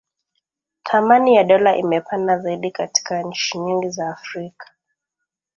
[0.83, 4.71] Thamani ya dola imepanda zaidi katika nchi nyingi za Afrika